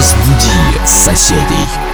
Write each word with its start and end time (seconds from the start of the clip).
Разбуди 0.00 0.86
соседей. 0.86 1.89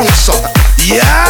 Somewhere 0.00 0.08
you 0.08 0.14
just 0.14 0.26
bounce 0.26 0.28
up. 0.30 0.56
Yeah. 0.78 1.29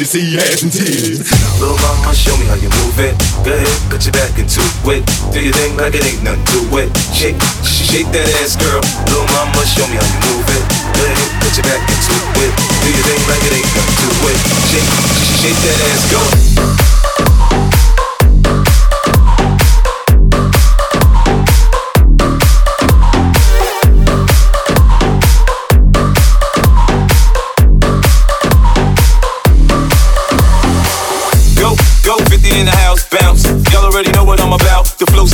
to 0.00 0.06
see 0.06 0.32
ass 0.40 0.64
and 0.64 0.72
titties. 0.72 1.20
Little 1.60 1.76
mama, 1.76 2.16
show 2.16 2.32
me 2.40 2.48
how 2.48 2.56
you 2.56 2.72
move 2.72 2.96
it. 2.96 3.12
Go 3.44 3.52
ahead, 3.52 3.80
put 3.92 4.00
your 4.00 4.16
back 4.16 4.32
into 4.40 4.64
it. 4.88 5.04
Do 5.28 5.44
your 5.44 5.52
thing 5.52 5.76
like 5.76 5.92
it 5.92 6.00
ain't 6.00 6.24
nothing 6.24 6.40
to 6.56 6.60
it. 6.80 6.88
Shake, 7.12 7.36
shake 7.60 8.08
that 8.16 8.24
ass, 8.40 8.56
girl. 8.56 8.80
Little 9.12 9.28
mama, 9.28 9.60
show 9.68 9.84
me 9.92 10.00
how 10.00 10.08
you 10.08 10.20
move 10.24 10.48
it. 10.56 10.64
Go 10.96 11.04
ahead, 11.04 11.30
put 11.44 11.52
your 11.52 11.68
back 11.68 11.84
into 11.84 12.16
it. 12.40 12.52
Do 12.80 12.88
your 12.88 13.04
thing 13.04 13.22
like 13.28 13.44
it 13.44 13.60
ain't 13.60 13.72
nothing 13.76 13.96
to 14.00 14.08
it. 14.32 14.38
Shake, 14.72 14.88
shake 15.36 15.60
that 15.68 15.78
ass, 15.92 16.02
go. 16.08 16.79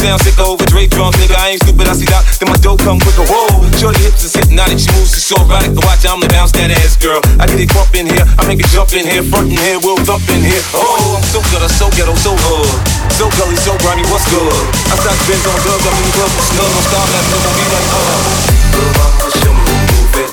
Sound 0.07 0.23
sick 0.23 0.39
over 0.39 0.63
Drake 0.71 0.95
drums, 0.95 1.19
nigga. 1.19 1.35
I 1.35 1.59
ain't 1.59 1.63
stupid, 1.67 1.91
I 1.91 1.95
see 1.99 2.07
that. 2.07 2.23
Then 2.39 2.47
my 2.47 2.59
dope 2.63 2.79
come 2.87 3.03
quicker. 3.03 3.27
Whoa. 3.27 3.67
Shorty 3.75 3.99
hips 4.07 4.23
is 4.23 4.39
hypnotic, 4.39 4.79
she 4.79 4.87
moves, 4.95 5.11
she's 5.11 5.27
so 5.27 5.35
erotic. 5.43 5.75
To 5.75 5.83
watch, 5.83 6.07
I'm 6.07 6.23
the 6.23 6.31
bounce 6.31 6.55
that 6.55 6.71
ass 6.71 6.95
girl. 6.95 7.19
I 7.43 7.51
get 7.51 7.59
it 7.59 7.75
bump 7.75 7.91
in 7.99 8.07
here, 8.07 8.23
I 8.39 8.47
make 8.47 8.63
it 8.63 8.71
jump 8.71 8.95
in 8.95 9.03
here, 9.03 9.27
front 9.27 9.51
in 9.51 9.59
here, 9.59 9.83
we'll 9.83 9.99
thump 10.07 10.23
in 10.31 10.47
here. 10.47 10.63
Oh, 10.79 11.19
I'm 11.19 11.27
so 11.27 11.43
good, 11.51 11.59
I'm 11.59 11.75
so 11.75 11.91
ghetto, 11.99 12.15
so 12.15 12.39
hood. 12.39 12.71
So 13.19 13.27
gully, 13.35 13.59
so 13.59 13.75
grimy, 13.83 14.07
what's 14.15 14.25
good? 14.31 14.47
I 14.47 14.95
start 15.03 15.19
Benz 15.27 15.43
on 15.43 15.59
gloves, 15.67 15.83
I'm 15.83 15.97
in 15.99 16.05
the 16.07 16.13
club 16.15 16.31
with 16.31 16.47
snug, 16.55 16.71
don't 16.71 16.87
stop 16.87 17.07
that, 17.11 17.25
no, 17.27 17.39
be 17.51 17.65
like, 17.67 17.89
uh. 17.91 18.47
Little 18.77 19.33
show 19.43 19.53
me 19.59 19.63
to 19.67 19.77
move 19.91 20.15
it. 20.23 20.31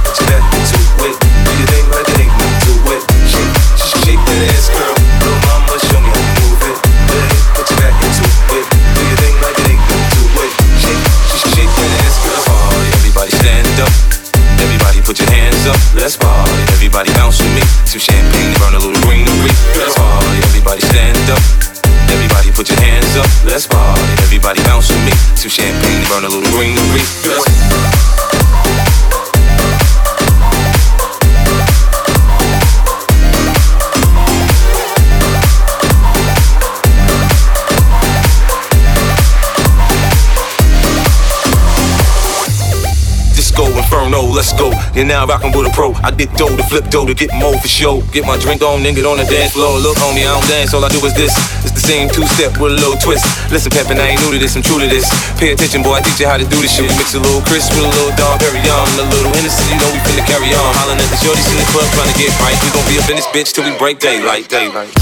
Put 0.00 0.14
your 0.16 0.26
back 0.32 0.44
it. 0.48 1.16
Do 1.20 1.50
your 1.60 1.68
thing 1.68 1.86
like 1.92 2.08
it 2.08 2.18
ain't 2.24 2.32
nothing 2.40 2.60
to 2.64 2.72
it. 2.96 3.02
Shake, 3.28 3.52
shake 3.76 4.22
that 4.24 4.40
ass, 4.48 4.68
girl. 4.72 4.93
Let's 23.54 23.68
party. 23.68 24.02
Everybody 24.24 24.60
bounce 24.64 24.88
with 24.88 25.04
me. 25.04 25.12
Some 25.36 25.48
champagne, 25.48 26.02
burn 26.08 26.24
a 26.24 26.28
little 26.28 26.50
greenery. 26.50 27.06
Let's 27.22 27.44
Disco 43.36 43.66
Inferno, 43.70 44.22
let's 44.34 44.52
go. 44.54 44.72
You're 44.96 45.04
now 45.04 45.26
rockin' 45.26 45.52
with 45.52 45.68
a 45.68 45.70
pro. 45.70 45.92
I 46.02 46.10
get 46.10 46.34
dough 46.34 46.56
to 46.56 46.62
flip 46.64 46.90
dough 46.90 47.06
to 47.06 47.14
get 47.14 47.32
more 47.34 47.56
for 47.60 47.68
show. 47.68 48.00
Get 48.10 48.26
my 48.26 48.36
drink 48.36 48.62
on, 48.62 48.82
then 48.82 48.94
get 48.96 49.06
on 49.06 49.18
the 49.18 49.24
dance 49.24 49.52
floor. 49.52 49.78
Look, 49.78 49.96
homie, 49.98 50.26
I 50.26 50.34
don't 50.34 50.48
dance, 50.48 50.74
all 50.74 50.84
I 50.84 50.88
do 50.88 50.98
is 51.06 51.14
this. 51.14 51.30
It's 51.64 51.73
the 51.84 51.92
same 51.92 52.08
two 52.08 52.24
step 52.32 52.56
with 52.56 52.72
a 52.72 52.78
little 52.80 52.96
twist. 52.96 53.28
Listen, 53.52 53.68
Peppin, 53.68 54.00
I 54.00 54.16
ain't 54.16 54.20
new 54.24 54.32
to 54.32 54.40
this, 54.40 54.56
I'm 54.56 54.64
true 54.64 54.80
to 54.80 54.88
this. 54.88 55.04
Pay 55.36 55.52
attention, 55.52 55.84
boy, 55.84 56.00
I 56.00 56.00
teach 56.00 56.16
you 56.16 56.24
how 56.24 56.40
to 56.40 56.48
do 56.48 56.56
this 56.64 56.72
shit. 56.72 56.88
We 56.88 56.96
mix 56.96 57.12
a 57.12 57.20
little 57.20 57.44
Cris 57.44 57.68
with 57.76 57.84
a 57.84 57.90
little 57.92 58.12
Dom 58.16 58.40
Perignon, 58.40 58.88
and 58.96 59.04
a 59.04 59.06
little 59.12 59.28
Hennessy, 59.36 59.68
you 59.68 59.76
know 59.76 59.92
we 59.92 60.00
finna 60.08 60.24
carry 60.24 60.48
on. 60.56 60.68
Hollin' 60.80 60.96
at 60.96 61.08
the 61.12 61.20
shorties 61.20 61.44
in 61.52 61.60
the 61.60 61.68
club, 61.76 61.84
trying 61.92 62.08
to 62.08 62.16
get 62.16 62.32
right. 62.40 62.56
We 62.64 62.72
gon' 62.72 62.86
be 62.88 62.96
up 62.96 63.08
in 63.12 63.20
this 63.20 63.28
bitch 63.36 63.52
till 63.52 63.68
we 63.68 63.76
break 63.76 64.00
daylight, 64.00 64.48
daylight. 64.48 64.96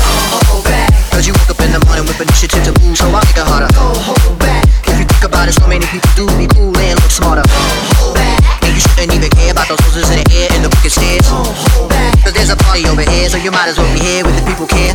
Cause 1.14 1.28
you 1.28 1.36
wake 1.38 1.54
up 1.54 1.60
in 1.62 1.70
the 1.70 1.82
morning 1.86 2.08
with 2.08 2.18
initiative 2.18 2.66
to 2.66 2.72
move, 2.82 2.98
so 2.98 3.06
I 3.06 3.22
make 3.22 3.38
it 3.38 3.46
harder. 3.46 3.70
Don't 3.78 3.94
hold 4.02 4.34
back. 4.42 4.66
If 4.88 4.98
you 4.98 5.06
think 5.06 5.22
about 5.22 5.46
it, 5.46 5.54
so 5.54 5.68
many 5.70 5.86
people 5.86 6.10
do 6.18 6.26
be 6.34 6.50
cool 6.50 6.74
and 6.74 6.98
look 6.98 7.12
smarter. 7.12 7.46
Don't 7.46 7.84
hold 8.00 8.16
back. 8.18 8.42
And 8.64 8.72
you 8.74 8.80
shouldn't 8.80 9.12
even 9.12 9.30
care 9.30 9.52
about 9.52 9.68
those 9.68 9.78
roses 9.86 10.08
in 10.08 10.24
the 10.24 10.28
air 10.34 10.48
and 10.56 10.64
the 10.64 10.70
wicked. 10.72 10.96
Don't 11.28 11.46
hold 11.46 11.92
back. 11.92 12.16
Cause 12.24 12.32
there's 12.32 12.50
a 12.50 12.56
party 12.56 12.88
over 12.88 13.04
here, 13.04 13.28
so 13.28 13.36
you 13.36 13.52
might 13.52 13.68
as 13.68 13.76
well 13.76 13.92
be 13.92 14.00
here 14.00 14.24
with 14.24 14.34
the 14.40 14.44
people 14.48 14.66
care. 14.66 14.91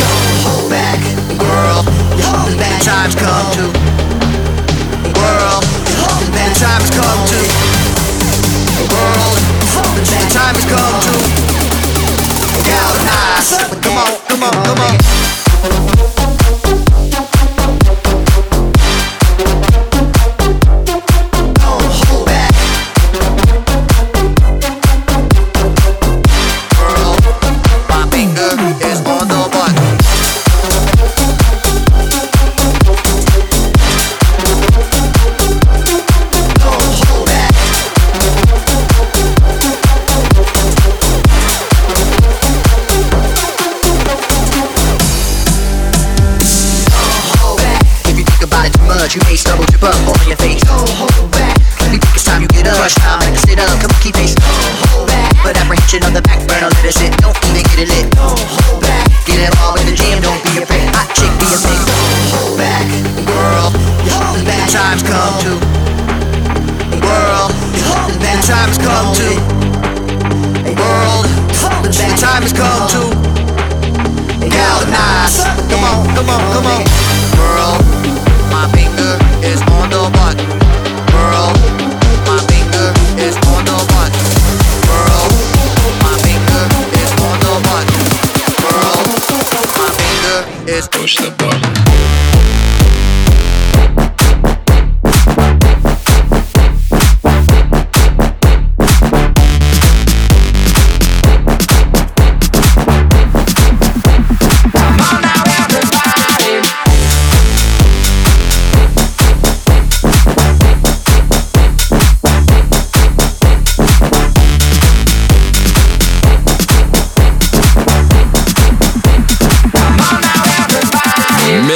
The 2.28 2.84
time's 2.84 3.16
come 3.16 3.48
to. 3.56 3.64
World, 5.16 5.64
the 6.36 6.48
come 6.92 7.22
to. 7.32 7.40
World, 8.92 9.38
the 9.96 10.14
come 10.66 10.96
to. 11.06 11.38
Come 13.82 13.98
on, 13.98 14.12
come 14.28 14.44
on, 14.44 14.52
come 14.66 14.80
on. 14.80 15.37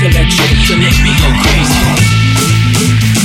Your 0.00 0.10
legs 0.12 0.34
shake, 0.34 0.68
you 0.70 0.76
make 0.76 0.96
me 1.02 1.12
go 1.20 1.28
crazy. 1.42 3.19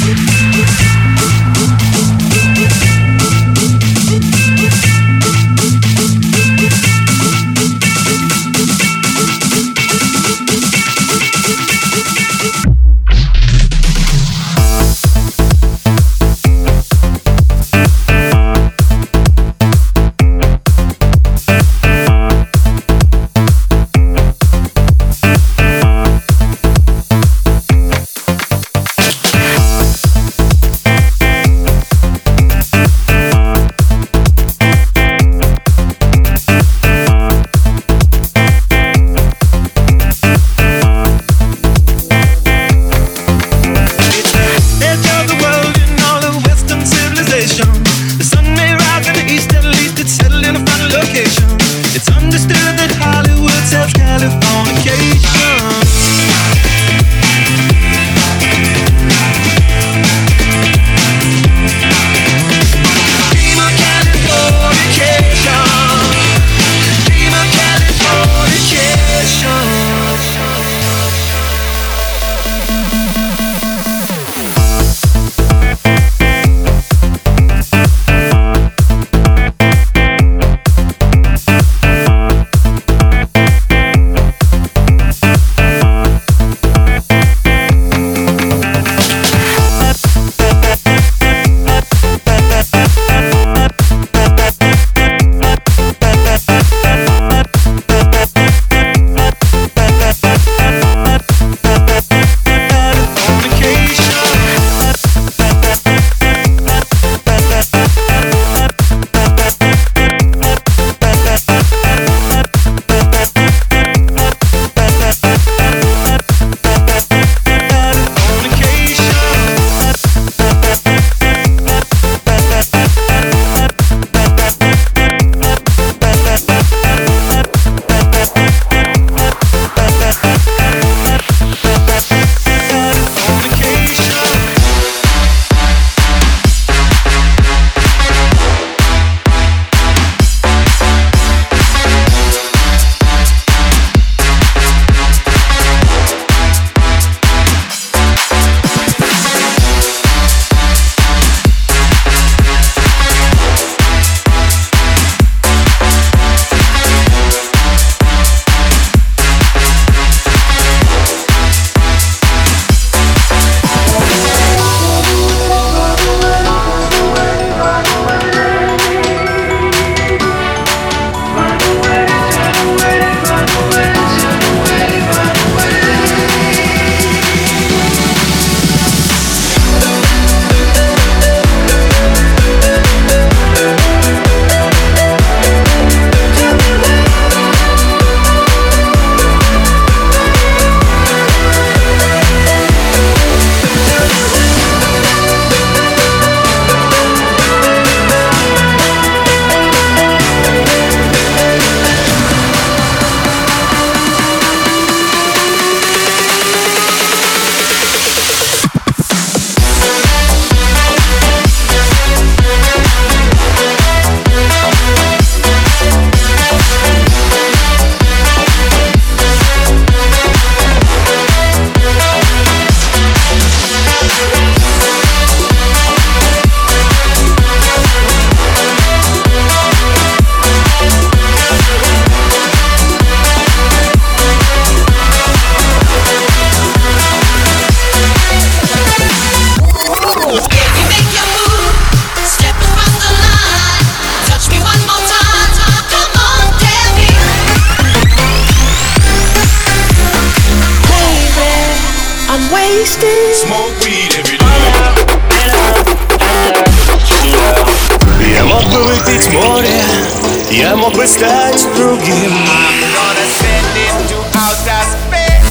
again. 262.05 262.31
I'm 262.31 262.77
gonna 262.93 263.25
send 263.25 263.67
him 263.81 263.97
to 264.09 264.17
outer 264.37 264.83
space. 264.93 265.49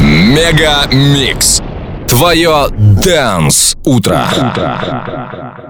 Мега 0.00 0.88
Микс. 0.92 1.60
Твое 2.08 2.68
Дэнс 2.70 3.76
Утро. 3.84 4.26
утро. 4.36 5.69